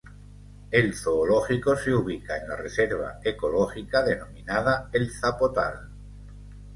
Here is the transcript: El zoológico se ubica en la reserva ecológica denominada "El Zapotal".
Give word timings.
El 0.71 0.95
zoológico 0.95 1.75
se 1.77 1.93
ubica 1.93 2.35
en 2.35 2.49
la 2.49 2.55
reserva 2.55 3.19
ecológica 3.23 4.01
denominada 4.01 4.89
"El 4.93 5.11
Zapotal". 5.11 5.91